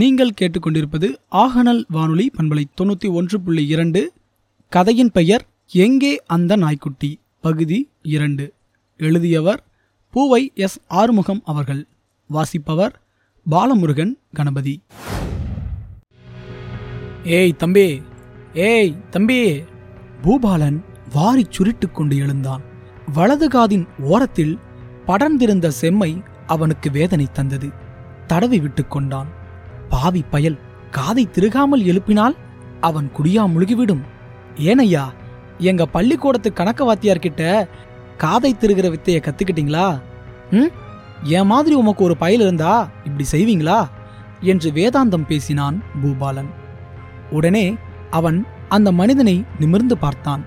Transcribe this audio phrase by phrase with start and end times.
[0.00, 4.12] நீங்கள் கேட்டுக்கொண்டிருப்பது ஆகனல் வானொலி பண்பலை தொண்ணூற்றி ஒன்று புள்ளி இரண்டு.
[4.68, 7.20] கதையின் பெயர் எங்கே அந்த நாய்க்குட்டி?
[7.40, 8.52] பகுதி இரண்டு.
[8.96, 9.64] எழுதியவர்
[10.10, 11.86] பூவை எஸ் ஆறுமுகம் அவர்கள்.
[12.26, 13.00] வாசிப்பவர்
[13.50, 14.82] பாலமுருகன் கணபதி.
[17.24, 18.02] ஏய் தம்பி
[18.54, 19.62] ஏய் தம்பி.
[20.22, 22.62] பூபாலன் வாரிச் சுருட்டு கொண்டு எழுந்தான்.
[23.12, 24.58] வலது காதின் ஓரத்தில்
[25.06, 27.70] படர்ந்திருந்த செம்மை அவனுக்கு வேதனை தந்தது.
[28.26, 29.44] தடவி விட்டு கொண்டான்.
[30.00, 30.58] பாவி பயல்
[30.90, 32.36] காதை திருகாமல் எழுப்பினால்
[32.80, 34.00] அவன் குடியா முழுகிவிடும்.
[34.56, 35.04] ஏனையா
[35.58, 37.68] எங்க பள்ளிக்கூடத்து கணக்க வாத்தியார் கிட்ட
[38.16, 40.00] காதை திருகிற வித்தைய கத்துக்கிட்டீங்களா?
[40.50, 40.72] ம்?
[41.22, 43.86] என் மாதிரி உமக்கு ஒரு பயல் இருந்தா இப்படி செய்வீங்களா?
[44.40, 46.50] என்று வேதாந்தம் பேசினான் பூபாலன்.
[47.30, 47.76] உடனே
[48.10, 50.44] அவன் அந்த மனிதனை நிமிர்ந்து பார்த்தான்.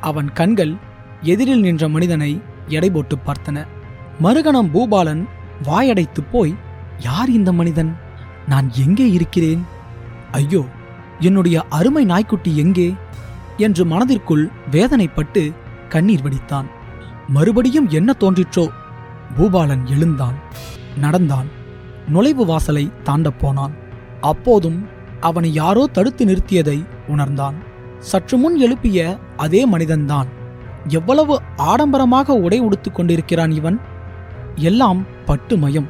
[0.00, 0.74] அவன் கண்கள்
[1.20, 3.66] எதிரில் நின்ற மனிதனை எடை போட்டு பார்த்தன.
[4.22, 5.26] மறுகணம் பூபாலன்
[5.62, 6.54] வாயடைத்துப் போய்
[6.98, 8.08] யார் இந்த மனிதன்?
[8.48, 9.66] நான் எங்கே இருக்கிறேன்?
[10.32, 10.64] ஐயோ
[11.20, 12.94] என்னுடைய அருமை நாய்க்குட்டி எங்கே?
[13.56, 15.52] என்று மனதிற்குள் வேதனைப்பட்டு
[15.88, 16.66] கண்ணீர் வடித்தான்.
[17.28, 18.68] மறுபடியும் என்ன தோன்றிற்றோ?
[19.36, 20.34] பூபாலன் எழுந்தான்
[20.98, 21.46] நடந்தான்
[22.08, 23.72] நுழைவு வாசலை தாண்டப் போனான்.
[24.20, 24.88] அப்போதும்
[25.20, 27.54] அவனை யாரோ தடுத்து நிறுத்தியதை உணர்ந்தான்.
[27.98, 30.26] சற்று முன் எழுப்பிய அதே மனிதன்தான்.
[30.88, 33.80] எவ்வளவு ஆடம்பரமாக உடை உடுத்து கொண்டிருக்கிறான் இவன்?
[34.54, 35.88] எல்லாம் பட்டுமயம்.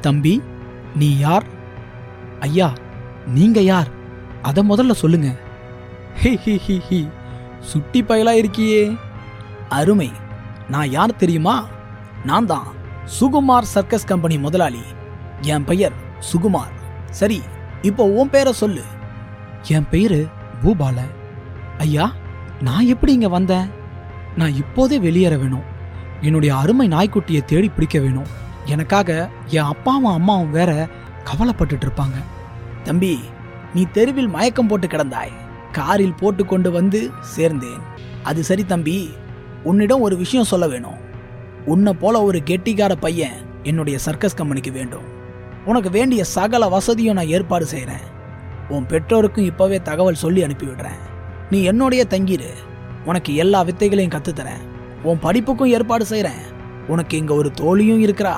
[0.00, 0.42] தம்பி
[0.94, 1.44] நீ யார்?
[2.40, 2.72] ஐயா
[3.26, 3.88] நீங்க யார்?
[4.42, 5.34] அதை முதல்ல சொல்லுங்க.
[6.22, 7.10] ஹி ஹி ஹி ஹி
[7.60, 8.98] சுட்டி பயலா இருக்கியே.
[9.68, 10.12] அருமை.
[10.68, 11.66] நான் யார் தெரியுமா?
[12.24, 12.66] நான் தான்
[13.20, 14.80] சுகுமார் சர்க்கஸ் கம்பெனி முதலாளி.
[15.40, 15.92] என் பெயர்
[16.32, 16.74] சுகுமார்.
[17.10, 17.42] சரி
[17.82, 18.82] இப்போ உன் பேரை சொல்லு.
[19.62, 20.24] என் பெயர்
[20.62, 20.98] பூபால.
[21.78, 22.12] ஐயா
[22.60, 23.70] நான் எப்படி இங்கே வந்தேன்?
[24.36, 25.76] நான் இப்போதே வெளியேற வேணும்.
[26.20, 28.46] என்னுடைய அருமை நாய்க்குட்டியை தேடி பிடிக்க வேணும்.
[28.74, 29.10] எனக்காக
[29.56, 30.72] என் அப்பாவும் அம்மாவும் வேற
[31.30, 32.18] கவலைப்பட்டுட்டு இருப்பாங்க
[32.86, 33.12] தம்பி
[33.74, 35.34] நீ தெருவில் மயக்கம் போட்டு கிடந்தாய்.
[35.78, 37.00] காரில் போட்டு கொண்டு வந்து
[37.34, 37.82] சேர்ந்தேன்.
[38.28, 38.96] அது சரி தம்பி
[39.70, 41.00] உன்னிடம் ஒரு விஷயம் சொல்ல வேணும்.
[41.72, 45.06] உன்னை போல ஒரு கெட்டிக்கார பையன் என்னுடைய சர்க்கஸ் கம்பெனிக்கு வேண்டும்.
[45.70, 48.06] உனக்கு வேண்டிய சகல வசதியும் நான் ஏற்பாடு செய்கிறேன்
[48.74, 51.02] உன் பெற்றோருக்கும் இப்போவே தகவல் சொல்லி அனுப்பிவிடுறேன்.
[51.50, 52.50] நீ என்னுடைய தங்கிடு
[53.04, 54.64] உனக்கு எல்லா வித்தைகளையும் கற்றுத்தரேன்
[55.08, 56.42] உன் படிப்புக்கும் ஏற்பாடு செய்கிறேன்
[56.92, 58.36] உனக்கு இங்கே ஒரு தோழியும் இருக்கிறா.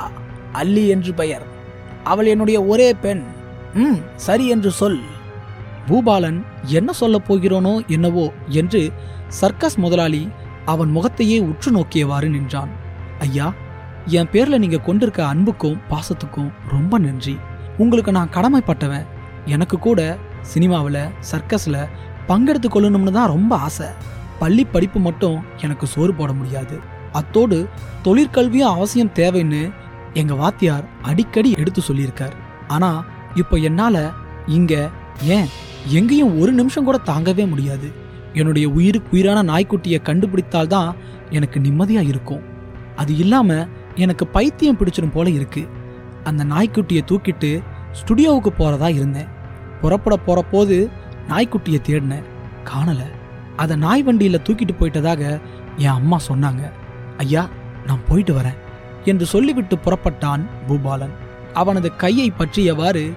[0.53, 1.43] அல்லி என்று பெயர்.
[2.05, 3.23] அவள் என்னுடைய ஒரே பெண்.
[3.75, 5.01] ம் சரி என்று சொல்.
[5.87, 8.93] பூபாலன் என்ன சொல்லப் போகிறோனோ என்னவோ என்று
[9.29, 10.29] சர்க்கஸ் முதலாளி
[10.65, 12.69] அவன் முகத்தையே உற்று நோக்கியவாறு நின்றான்.
[13.19, 13.53] ஐயா
[14.07, 17.39] என் பேர்ல நீங்க கொண்டிருக்க அன்புக்கும் பாசத்துக்கும் ரொம்ப நன்றி.
[17.79, 19.07] உங்களுக்கு நான் கடமைப்பட்டவன்.
[19.45, 21.89] எனக்கு கூட சினிமாவில் சர்க்கஸில்
[22.29, 23.87] பங்கெடுத்து கொள்ளணும்னு தான் ரொம்ப ஆசை.
[24.39, 26.79] பள்ளி படிப்பு மட்டும் எனக்கு சோறு போட முடியாது.
[27.13, 27.69] அத்தோடு
[28.05, 29.71] தொழிற்கல்வியும் அவசியம் தேவைன்னு
[30.15, 32.33] எங்க வாத்தியார் அடிக்கடி எடுத்து சொல்லியிருக்கார்.
[32.69, 33.05] ஆனா
[33.35, 34.11] இப்போ என்னால
[34.47, 34.91] இங்க
[35.23, 35.47] ஏன்
[35.87, 37.93] எங்கேயும் ஒரு நிமிஷம் கூட தாங்கவே முடியாது.
[38.35, 40.97] என்னுடைய உயிருக்கு உயிரான நாய்க்குட்டியை கண்டுபிடித்தால் தான்
[41.31, 42.43] எனக்கு நிம்மதியா இருக்கும்.
[42.97, 45.69] அது இல்லாம எனக்கு பைத்தியம் பிடிச்சிடும் போல இருக்கு.
[46.25, 49.29] அந்த நாய்க்குட்டியை தூக்கிட்டு ஸ்டுடியோவுக்கு போறதா இருந்தேன்.
[49.81, 50.91] புறப்பட போற போது
[51.29, 52.25] நாய்க்குட்டியை தேடினேன்.
[52.65, 53.01] காணல.
[53.57, 55.41] அதை நாய் வண்டியில தூக்கிட்டு போயிட்டதாக
[55.77, 56.73] என் அம்மா சொன்னாங்க.
[57.17, 57.49] ஐயா
[57.87, 58.57] நான் போயிட்டு வரேன்.
[59.05, 61.15] என்று சொல்லிவிட்டு புறப்பட்டான் பூபாலன்.
[61.53, 63.13] அவனது கையை பற்றியவாறு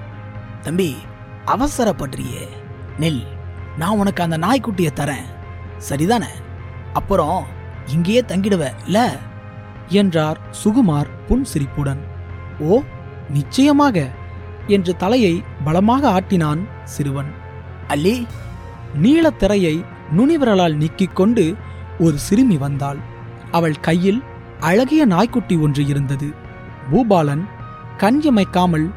[0.62, 0.96] தம்பி
[1.46, 2.48] அவசரப்படுறியே.
[3.00, 3.24] நெல்
[3.78, 5.26] நான் உனக்கு அந்த நாய்க்குட்டியை தரேன்.
[5.90, 6.28] சரிதானே?
[6.94, 7.46] அப்புறம்
[7.86, 9.18] இங்கேயே தங்கிடுவ இல்ல?
[9.88, 12.00] என்றார் சுகுமார் புன் சிரிப்புடன்.
[12.60, 12.82] ஓ
[13.30, 14.10] நிச்சயமாக
[14.68, 17.32] என்று தலையை பலமாக ஆட்டினான் சிறுவன்.
[17.88, 18.28] அல்லி?
[19.02, 19.86] நீலத்திரையை
[20.18, 21.56] நுனிவிரலால் நீக்கிக் கொண்டு
[22.00, 22.98] ஒரு சிறுமி வந்தாள்.
[23.52, 24.24] அவள் கையில்
[24.70, 26.28] அழகிய நாய்க்குட்டி ஒன்று இருந்தது.
[26.92, 27.44] பூபாலன்
[28.02, 28.88] கண் இமைக்காமல்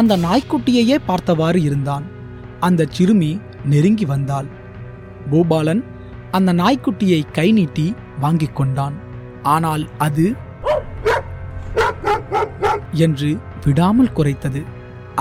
[0.00, 2.04] அந்த நாய்க்குட்டியையே பார்த்தவாறு இருந்தான்.
[2.66, 3.32] அந்த சிறுமி
[3.72, 4.48] நெருங்கி வந்தாள்.
[5.30, 5.82] பூபாலன்
[6.36, 7.86] அந்த நாய்க்குட்டியை கை நீட்டி
[8.22, 8.96] வாங்கிக் கொண்டான்.
[9.54, 10.26] ஆனால் அது
[13.04, 13.30] என்று
[13.64, 14.60] விடாமல் குறைத்தது.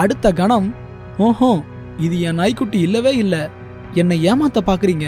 [0.02, 0.70] அடுத்த கணம்
[1.25, 1.52] ஓஹோ
[2.05, 3.41] இது என் நாய்க்குட்டி இல்லவே இல்லை.
[4.02, 5.08] என்னை ஏமாத்த பாக்குறீங்க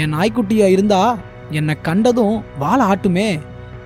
[0.00, 1.02] என் நாய்க்குட்டியா இருந்தா
[1.58, 3.28] என்னை கண்டதும் வாழ ஆட்டுமே.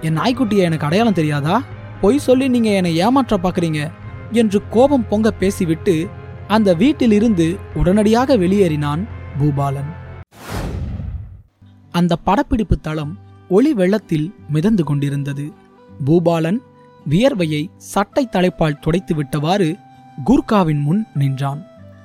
[0.02, 1.62] என் நாய்க்குட்டியை எனக்கு அடையாளம் தெரியாதா?
[2.00, 3.90] பொய் சொல்லி நீங்க என்னை ஏமாற்ற பாக்குறீங்க
[4.32, 6.08] என்று கோபம் பொங்க பேசிவிட்டு
[6.48, 9.02] அந்த வீட்டிலிருந்து உடனடியாக வெளியேறினான்
[9.38, 9.90] பூபாலன்.
[11.90, 13.18] அந்த படப்பிடிப்பு தளம்
[13.48, 15.52] ஒளி வெள்ளத்தில் மிதந்து கொண்டிருந்தது.
[16.06, 16.58] பூபாலன்
[17.10, 19.74] வியர்வையை சட்டை தலைப்பால் துடைத்து விட்டவாறு
[20.26, 21.62] குர்காவின் முன் நின்றான்.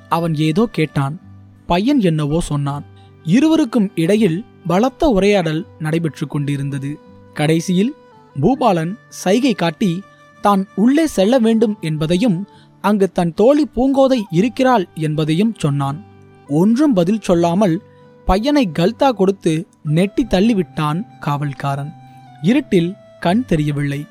[0.10, 1.20] அவன் ஏதோ கேட்டான்.
[1.66, 2.86] பையன் என்னவோ சொன்னான்.
[3.24, 7.00] இருவருக்கும் இடையில் பலத்த உரையாடல் நடைபெற்று கொண்டிருந்தது.
[7.40, 7.92] கடைசியில்
[8.36, 8.94] பூபாலன்
[9.24, 9.92] சைகை காட்டி
[10.44, 12.38] தான் உள்ளே செல்ல வேண்டும் என்பதையும்
[12.84, 15.98] அங்கு தன் தோழி பூங்கோதை இருக்கிறாள் என்பதையும் சொன்னான்.
[16.60, 17.76] ஒன்றும் பதில் சொல்லாமல்
[18.28, 19.54] பையனை கல்தா கொடுத்து
[19.98, 21.92] நெட்டி தள்ளிவிட்டான் காவல்காரன்.
[22.42, 24.02] இருட்டில் கண் தெரியவில்லை.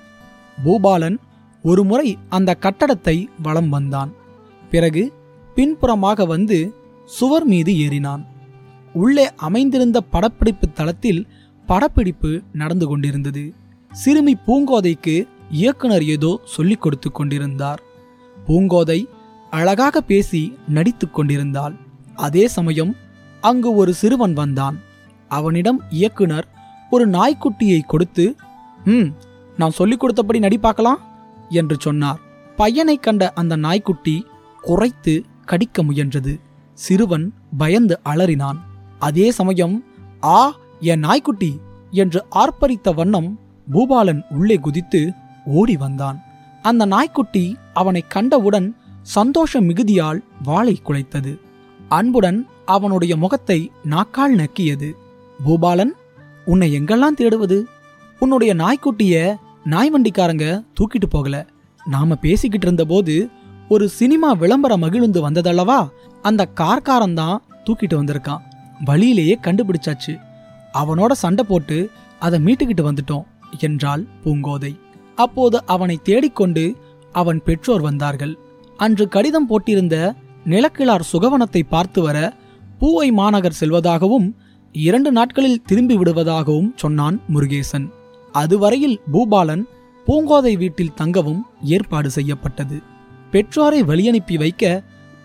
[0.59, 1.17] பூபாலன்
[1.65, 4.11] ஒருமுறை அந்த கட்டடத்தை வலம் வந்தான்.
[4.73, 5.03] பிறகு
[5.57, 6.59] பின்புறமாக வந்து
[7.11, 8.23] சுவர் மீது ஏறினான்.
[9.03, 11.23] உள்ளே அமைந்திருந்த படப்பிடிப்பு தளத்தில்
[11.67, 13.55] படப்பிடிப்பு நடந்து கொண்டிருந்தது.
[13.93, 17.83] சிறுமி பூங்கோதைக்கு இயக்குனர் ஏதோ சொல்லிக் கொடுத்து கொண்டிருந்தார்.
[18.47, 19.07] பூங்கோதை
[19.51, 21.75] அழகாக பேசி நடித்துக் கொண்டிருந்தாள்.
[22.17, 22.97] அதே சமயம்
[23.41, 24.81] அங்கு ஒரு சிறுவன் வந்தான்.
[25.29, 26.47] அவனிடம் இயக்குனர்
[26.91, 28.35] ஒரு நாய்க்குட்டியை கொடுத்து
[28.85, 29.07] ம்
[29.57, 31.01] நான் சொல்லிக் கொடுத்தபடி நடிப்பாக்கலாம்
[31.49, 32.21] என்று சொன்னார்.
[32.57, 34.27] பையனை கண்ட அந்த நாய்க்குட்டி
[34.61, 36.41] குறைத்து கடிக்க முயன்றது.
[36.73, 38.59] சிறுவன் பயந்து அலறினான்.
[38.99, 39.85] அதே சமயம்
[40.23, 43.39] ஆ என் நாய்க்குட்டி என்று ஆர்ப்பரித்த வண்ணம்
[43.73, 45.13] பூபாலன் உள்ளே குதித்து
[45.47, 46.23] ஓடி வந்தான்.
[46.63, 51.39] அந்த நாய்க்குட்டி அவனை கண்டவுடன் சந்தோஷ மிகுதியால் வாளை குலைத்தது.
[51.89, 54.93] அன்புடன் அவனுடைய முகத்தை நாக்கால் நக்கியது.
[55.47, 55.93] பூபாலன்
[56.45, 57.65] உன்னை எங்கெல்லாம் தேடுவது?
[58.19, 61.47] உன்னுடைய நாய்க்குட்டிய நாய் வண்டிக்காரங்க தூக்கிட்டு போகல.
[61.85, 63.29] நாம பேசிக்கிட்டு இருந்தபோது
[63.69, 65.89] ஒரு சினிமா விளம்பர மகிழ்ந்து வந்ததல்லவா?
[66.23, 68.41] அந்த கார்காரன் தான் தூக்கிட்டு வந்திருக்கான்.
[68.85, 70.26] வழியிலேயே கண்டுபிடிச்சாச்சு.
[70.81, 71.79] அவனோட சண்டை போட்டு
[72.21, 73.27] அதை மீட்டுக்கிட்டு வந்துட்டோம்
[73.67, 74.73] என்றாள் பூங்கோதை.
[75.19, 76.65] அப்போது அவனை தேடிக்கொண்டு
[77.15, 78.35] அவன் பெற்றோர் வந்தார்கள்.
[78.79, 79.97] அன்று கடிதம் போட்டிருந்த
[80.45, 82.19] நிலக்கிழார் சுகவனத்தை பார்த்து வர
[82.81, 84.27] பூவை மாநகர் செல்வதாகவும்
[84.75, 87.87] இரண்டு நாட்களில் திரும்பி விடுவதாகவும் சொன்னான் முருகேசன்.
[88.35, 89.65] அதுவரையில் பூபாலன்
[90.07, 91.41] பூங்கோதை வீட்டில் தங்கவும்
[91.75, 92.77] ஏற்பாடு செய்யப்பட்டது.
[93.33, 94.65] பெற்றோரை வழியனுப்பி வைக்க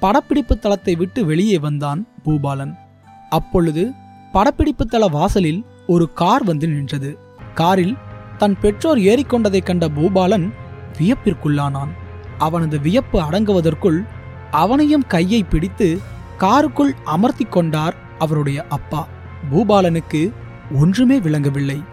[0.02, 2.74] படப்பிடிப்பு தளத்தை விட்டு வெளியே வந்தான் பூபாலன்.
[3.30, 3.84] அப்பொழுது
[4.32, 7.20] படப்பிடிப்பு தள வாசலில் ஒரு கார் வந்து நின்றது.
[7.54, 7.98] காரில்
[8.38, 10.52] தன் பெற்றோர் ஏறிக்கொண்டதைக் கண்ட பூபாலன்
[11.00, 11.90] வியப்பிற்குள்ளானான்.
[12.38, 14.06] அவனது வியப்பு அடங்குவதற்குள்
[14.52, 16.00] அவனையும் கையை பிடித்து
[16.38, 19.08] காருக்குள் அமர்த்தி கொண்டார் அவருடைய அப்பா.
[19.52, 20.32] பூபாலனுக்கு
[20.80, 21.84] ஒன்றுமே விளங்கவில்லை.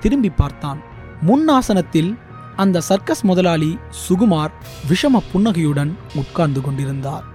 [0.00, 0.80] திரும்பி பார்த்தான்.
[1.20, 2.18] முன் ஆசனத்தில்
[2.56, 3.78] அந்த சர்க்கஸ் முதலாளி
[4.08, 4.50] சுகுமார்
[4.88, 7.30] விஷம புன்னகையுடன் உட்கார்ந்து கொண்டிருந்தார்.